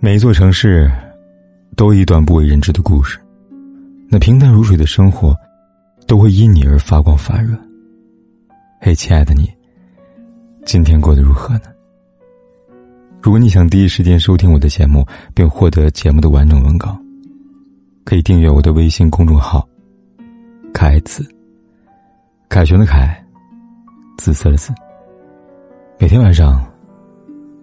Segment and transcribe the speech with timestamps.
[0.00, 0.90] 每一座城市，
[1.76, 3.18] 都一段不为人知的故事。
[4.08, 5.34] 那平淡如水的生活，
[6.06, 7.56] 都会因你而发光发热。
[8.80, 9.50] 嘿，亲爱的你，
[10.64, 11.66] 今天过得如何呢？
[13.22, 16.98] 如果你想第一时间收听我的节目，并获得节目的完整文稿，
[18.04, 19.66] 可以订阅我的微信公众号
[20.74, 21.24] “凯子”。
[22.50, 23.24] 凯旋的凯，
[24.18, 24.74] 紫色的紫。
[25.98, 26.62] 每天晚上，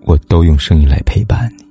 [0.01, 1.65] 我都用声音来陪伴你。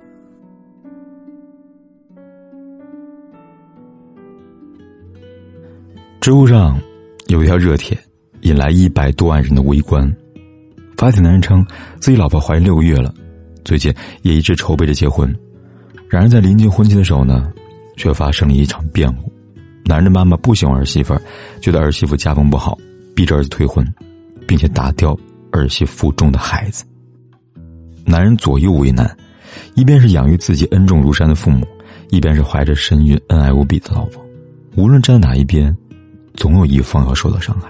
[6.20, 6.78] 知乎上
[7.28, 7.98] 有一条热帖，
[8.42, 10.14] 引来一百多万人的围观。
[10.96, 11.64] 发帖男人称
[12.00, 13.14] 自己老婆怀孕六个月了，
[13.64, 15.32] 最近也一直筹备着结婚。
[16.08, 17.50] 然而在临近婚期的时候呢，
[17.96, 19.32] 却发生了一场变故。
[19.84, 21.18] 男人的妈妈不喜欢儿媳妇，
[21.62, 22.76] 觉得儿媳妇家风不好，
[23.14, 23.86] 逼着儿子退婚，
[24.46, 25.16] 并且打掉
[25.50, 26.84] 儿媳腹中的孩子。
[28.08, 29.16] 男人左右为难，
[29.74, 31.64] 一边是养育自己恩重如山的父母，
[32.10, 34.24] 一边是怀着身孕恩爱无比的老婆。
[34.74, 35.76] 无论站在哪一边。
[36.34, 37.68] 总有一方要受到伤害，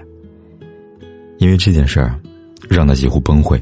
[1.39, 2.15] 因为这件事儿，
[2.69, 3.59] 让他几乎崩溃。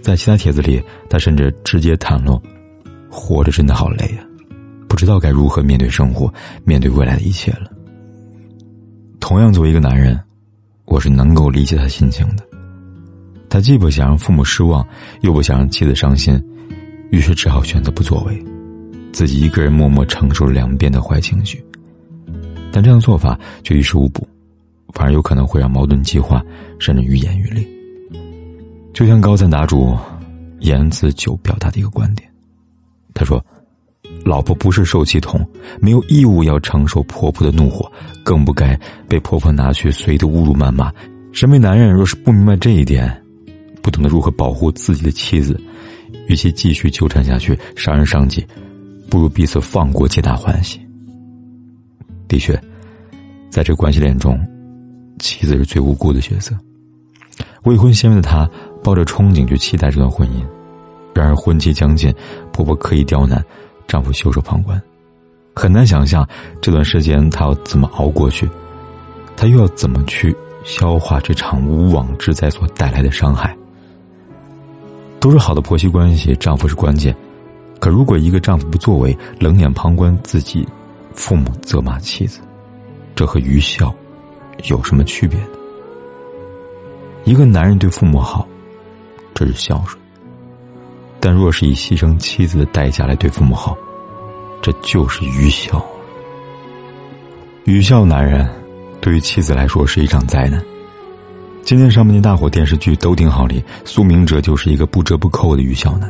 [0.00, 2.40] 在其他帖子里，他甚至直接袒露
[3.10, 4.22] ：“活着真的好累啊，
[4.86, 7.68] 不知道该如何面对生活，面对未来的一切了。”
[9.18, 10.16] 同样，作为一个男人，
[10.84, 12.44] 我是能够理解他心情的。
[13.56, 14.86] 他既不想让父母失望，
[15.22, 16.38] 又不想让妻子伤心，
[17.10, 18.44] 于是只好选择不作为，
[19.14, 21.64] 自己一个人默默承受了两边的坏情绪。
[22.70, 24.28] 但这样做法却于事无补，
[24.92, 26.44] 反而有可能会让矛盾激化，
[26.78, 27.66] 甚至愈演愈烈。
[28.92, 29.96] 就像高赞答主
[30.60, 32.28] 言子久表达的一个观点，
[33.14, 33.42] 他说
[34.22, 35.40] ：“老婆不是受气筒，
[35.80, 37.90] 没有义务要承受婆婆的怒火，
[38.22, 40.92] 更不该被婆婆拿去随意的侮辱谩骂。
[41.32, 43.18] 身为男人，若是不明白这一点，
[43.86, 45.56] 不懂得如何保护自己的妻子，
[46.26, 48.44] 与其继续纠缠下去，伤人伤己，
[49.08, 50.80] 不如彼此放过，皆大欢喜。”
[52.26, 52.60] 的确，
[53.48, 54.36] 在这关系链中，
[55.20, 56.52] 妻子是最无辜的角色。
[57.62, 58.50] 未婚先孕的她
[58.82, 60.44] 抱着憧憬去期待这段婚姻，
[61.14, 62.12] 然而婚期将近，
[62.52, 63.40] 婆婆刻意刁难，
[63.86, 64.82] 丈夫袖手旁观，
[65.54, 66.28] 很难想象
[66.60, 68.50] 这段时间她要怎么熬过去，
[69.36, 70.34] 她又要怎么去
[70.64, 73.56] 消化这场无妄之灾所带来的伤害。
[75.20, 77.14] 都是好的婆媳关系，丈夫是关键，
[77.80, 80.66] 可如果一个丈夫不作为，冷眼旁观自己。
[81.14, 82.40] 父母责骂妻子，
[83.14, 83.90] 这和愚孝
[84.64, 85.46] 有什么区别呢？
[87.24, 88.46] 一个男人对父母好，
[89.32, 89.98] 这是孝顺；
[91.18, 93.74] 但若是以牺牲妻子的代价来对父母好，
[94.60, 95.82] 这就是愚孝。
[97.64, 98.46] 愚孝男人
[99.00, 100.62] 对于妻子来说是一场灾难。
[101.66, 106.08] 今年上半年大火电视剧《都挺好》里，苏明哲就是一个不折不扣的愚孝男。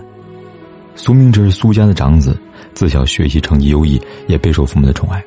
[0.94, 2.38] 苏明哲是苏家的长子，
[2.74, 5.24] 自小学习成绩优异，也备受父母的宠爱。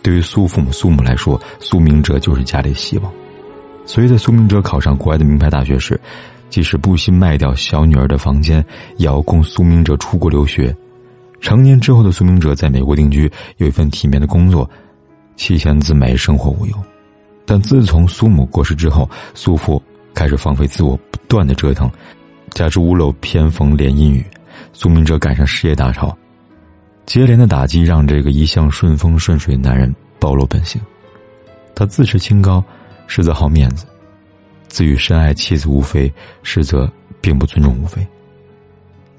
[0.00, 3.12] 对于苏父母、苏母来说，苏明哲就是家里的希望。
[3.84, 6.00] 所以在苏明哲考上国外的名牌大学时，
[6.48, 8.64] 即使不惜卖掉小女儿的房间，
[8.96, 10.72] 也要供苏明哲出国留学。
[11.40, 14.70] 成年之后的苏明哲在美国定居，有一份体面的工作，
[15.34, 16.74] 妻贤子美，生活无忧。
[17.46, 19.82] 但自从苏母过世之后，苏父
[20.14, 21.90] 开始放飞自我，不断的折腾，
[22.50, 24.24] 加之屋漏偏逢连阴雨。
[24.72, 26.16] 苏明哲赶上事业大潮，
[27.06, 30.80] 接连的打击让这个一向顺风顺水的男人暴露本性。
[31.74, 32.62] 他自持清高，
[33.06, 33.84] 实则好面子；
[34.68, 36.12] 自诩深爱妻子吴非，
[36.42, 36.90] 实则
[37.20, 38.06] 并不尊重吴非。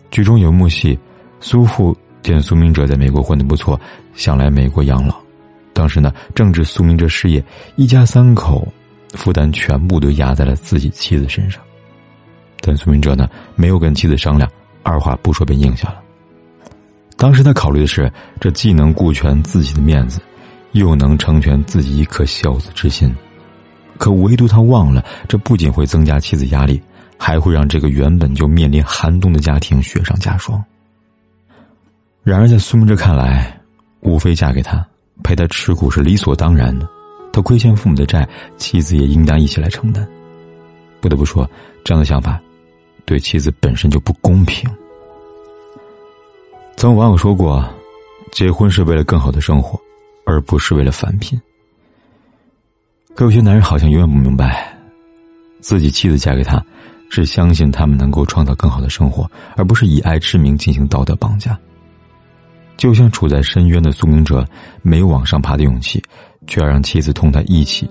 [0.10, 0.98] 剧中有幕戏，
[1.42, 3.80] 苏父见苏明哲在美国混得不错，
[4.14, 5.25] 想来美国养老。
[5.76, 7.44] 当时呢，正值苏明哲失业，
[7.76, 8.66] 一家三口
[9.10, 11.62] 负担全部都压在了自己妻子身上。
[12.62, 14.50] 但苏明哲呢，没有跟妻子商量。
[14.84, 16.02] 二话不说便应下了。
[17.18, 18.10] 当时他考虑的是，
[18.40, 20.22] 这既能顾全自己的面子，
[20.72, 23.14] 又能成全自己一颗孝子之心。
[23.98, 26.82] 可唯独他忘了，这不仅会增加妻子压力，
[27.18, 30.64] 还会让这个原本就面临寒冬的家庭雪上加霜。
[32.24, 33.60] 然而，在苏明哲看来，
[34.02, 34.86] 无非嫁给他，
[35.24, 36.88] 陪他吃苦是理所当然的。
[37.34, 38.28] 他亏欠父母的债，
[38.58, 40.08] 妻子也应当一起来承担。
[41.02, 41.50] 不得不说，
[41.84, 42.40] 这样的想法。
[43.06, 44.68] 对妻子本身就不公平。
[46.76, 47.64] 曾有网友说过
[48.32, 49.80] ：“结婚是为了更好的生活，
[50.26, 51.40] 而不是为了返贫。”
[53.14, 54.76] 可有些男人好像永远不明白，
[55.60, 56.60] 自己妻子嫁给他，
[57.10, 61.58] 是相信他们能够创造更好的生活，而不是以爱之名进行道德绑架。
[62.78, 64.46] 就像处在深渊的苏明哲，
[64.82, 66.04] 没有往上爬的勇气，
[66.48, 67.90] 却要让妻子同他一起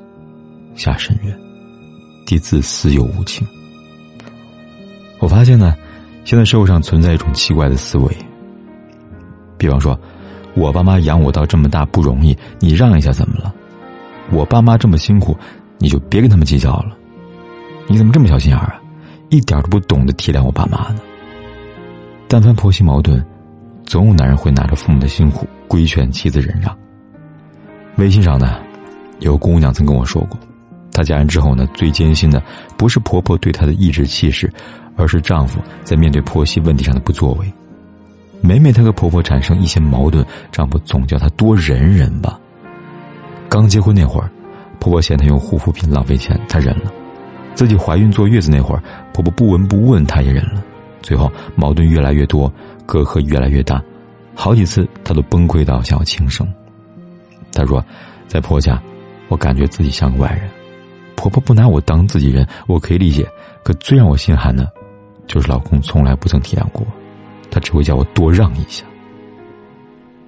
[0.74, 1.38] 下深渊，
[2.26, 3.46] 既自私又无情。
[5.20, 5.74] 我发现呢，
[6.24, 8.14] 现在社会上存在一种奇怪的思维，
[9.56, 9.98] 比方说，
[10.54, 13.54] 我爸妈养我到这么大不容易，你让一下怎么了？
[14.30, 15.36] 我爸妈这么辛苦，
[15.78, 16.96] 你就别跟他们计较了。
[17.86, 18.80] 你怎么这么小心眼啊？
[19.30, 21.00] 一点都不懂得体谅我爸妈呢。
[22.28, 23.24] 但凡婆媳矛盾，
[23.86, 26.76] 总有男人会拿着父母的辛苦规劝妻子忍让。
[27.96, 28.58] 微信上呢，
[29.20, 30.38] 有姑娘曾跟我说过，
[30.92, 32.42] 她嫁人之后呢，最艰辛的
[32.76, 34.52] 不是婆婆对她的颐指气使，
[34.96, 37.52] 而是丈夫在面对婆媳问题上的不作为。
[38.40, 42.38] 每每她和婆婆产生一些矛盾，丈夫总叫她多忍忍吧。
[43.48, 44.28] 刚结婚那会儿，
[44.80, 46.90] 婆婆嫌她用护肤品浪费钱，她忍了；
[47.54, 48.82] 自己怀孕坐月子那会儿，
[49.12, 50.62] 婆婆不闻不问，她也忍了。
[51.04, 52.50] 最后矛盾越来越多，
[52.86, 53.80] 隔阂越来越大，
[54.34, 56.48] 好几次她都崩溃到想要轻生。
[57.52, 57.84] 她说，
[58.26, 58.82] 在婆家，
[59.28, 60.48] 我感觉自己像个外人，
[61.14, 63.28] 婆婆不拿我当自己人，我可以理解。
[63.62, 64.66] 可最让我心寒的，
[65.26, 66.92] 就是老公从来不曾体谅过我。
[67.50, 68.84] 他只会叫我多让一下。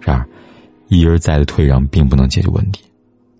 [0.00, 0.28] 然而，
[0.88, 2.84] 一而再的退让并不能解决问题，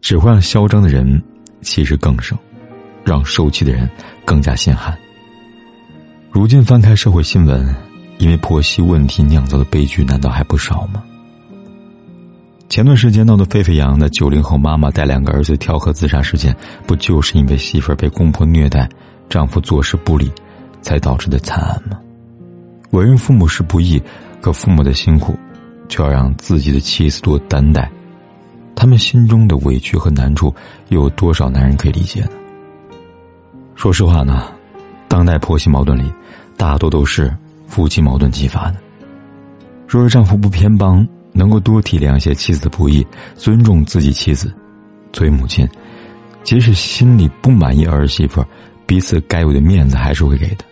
[0.00, 1.22] 只会让嚣张的人
[1.60, 2.36] 气势更盛，
[3.04, 3.88] 让受气的人
[4.24, 4.96] 更加心寒。
[6.36, 7.74] 如今翻开社会新闻，
[8.18, 11.02] 因为婆媳问题酿造的悲剧难道还不少吗？
[12.68, 16.54] 前段时间闹得沸沸扬扬的九零后妈妈带两个儿子跳河自杀事件，
[16.86, 18.86] 不就是因为媳妇儿被公婆虐待，
[19.30, 20.30] 丈夫坐视不理，
[20.82, 21.98] 才导致的惨案吗？
[22.90, 23.98] 为人父母是不易，
[24.42, 25.34] 可父母的辛苦，
[25.88, 27.90] 就要让自己的妻子多担待。
[28.74, 30.54] 他们心中的委屈和难处，
[30.90, 32.30] 又有多少男人可以理解呢？
[33.74, 34.52] 说实话呢，
[35.16, 36.12] 当代婆媳矛盾里，
[36.58, 37.34] 大多都是
[37.66, 38.76] 夫妻矛盾激发的。
[39.88, 43.02] 若是丈夫不偏帮，能够多体谅一些妻子的不易，
[43.34, 44.52] 尊重自己妻子，
[45.14, 45.66] 作为母亲，
[46.44, 48.44] 即使心里不满意儿媳妇，
[48.84, 50.66] 彼此该有的面子还是会给的。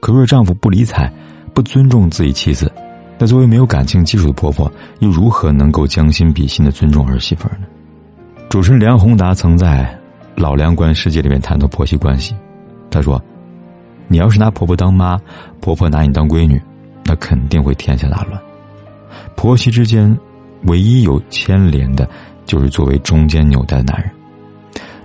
[0.00, 1.12] 可若丈夫不理睬、
[1.52, 2.72] 不尊重自己妻子，
[3.18, 7.66] 那作为没有感情基础的婆婆，又如何能够将心比心的尊重儿媳妇呢？
[8.48, 9.94] 主持人梁宏达曾在
[10.40, 12.34] 《老梁观世界》里面谈到婆媳关系，
[12.90, 13.22] 他说
[14.08, 15.20] ：“你要是拿婆婆当妈，
[15.60, 16.60] 婆婆拿你当闺女，
[17.04, 18.40] 那肯定会天下大乱。
[19.36, 20.16] 婆媳之间，
[20.64, 22.08] 唯一有牵连的，
[22.44, 24.10] 就是作为中间纽带的男人。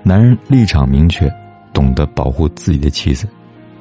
[0.03, 1.31] 男人立场明确，
[1.73, 3.27] 懂得保护自己的妻子。”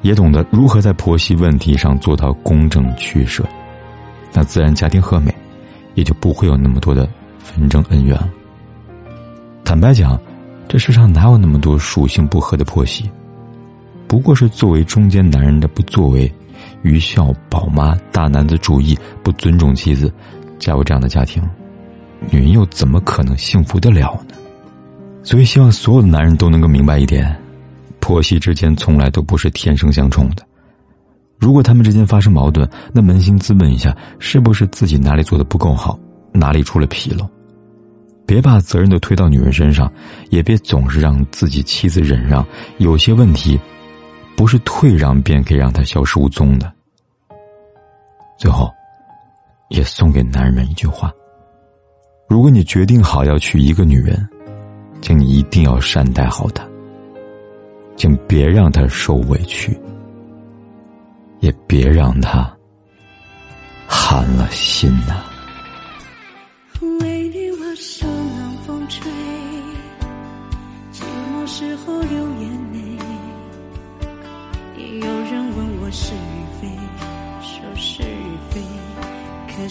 [0.03, 3.43] 也懂得如何在婆媳问题上做到公正取舍，
[4.31, 5.33] 那自然家庭和美，
[5.95, 7.09] 也就不会有那么多的
[7.39, 8.29] 纷争恩怨了。
[9.65, 10.17] 坦白讲，
[10.67, 13.09] 这世上哪有那么多属性不合的婆媳？
[14.07, 16.31] 不过是作为中间男人的不作为、
[16.81, 20.11] 愚孝、宝妈、大男子主义、不尊重妻子，
[20.57, 21.43] 加入这样的家庭，
[22.31, 24.35] 女人又怎么可能幸福得了呢？
[25.23, 27.35] 所以，希望所有的男人都能够明白一点。
[27.99, 30.43] 婆媳之间从来都不是天生相冲的，
[31.37, 35.99] 如果他们之间发生矛盾，那扪心自问一下，是不是自己哪里做的不够好，
[36.31, 37.27] 哪里出了纰漏？
[38.25, 39.91] 别把责任都推到女人身上，
[40.29, 42.45] 也别总是让自己妻子忍让。
[42.77, 43.59] 有些问题，
[44.37, 46.71] 不是退让便可以让他消失无踪的。
[48.37, 48.71] 最后，
[49.69, 51.11] 也送给男人们一句话：
[52.29, 54.29] 如果你决定好要娶一个女人，
[55.01, 56.63] 请你一定要善待好她。
[57.95, 59.75] 请别让她受委屈，
[61.39, 62.55] 也别让她
[63.87, 65.23] 寒了心呐。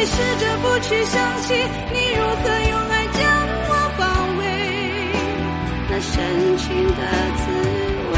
[0.00, 1.52] 会试着不去想起
[1.92, 3.20] 你如何用爱将
[3.68, 4.02] 我包
[4.38, 4.42] 围，
[5.90, 6.16] 那深
[6.56, 6.64] 情
[6.96, 7.00] 的
[7.36, 7.42] 滋
[8.10, 8.16] 味。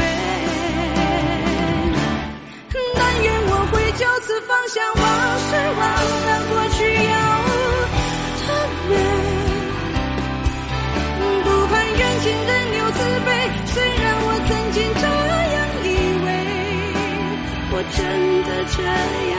[2.95, 5.03] 但愿我会就此放下往
[5.43, 5.83] 事，忘
[6.23, 7.15] 了过去有
[8.39, 8.47] 多
[8.87, 8.91] 美。
[11.43, 13.29] 不盼缘尽仍留慈悲，
[13.65, 15.03] 虽然我曾经这
[15.51, 15.85] 样以
[16.23, 16.27] 为，
[17.73, 17.99] 我真
[18.47, 18.79] 的这
[19.33, 19.35] 样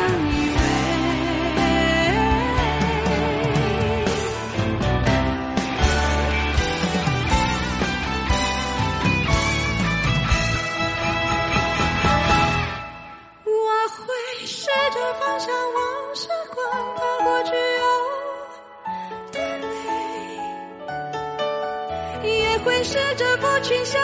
[22.94, 24.03] 试着不去想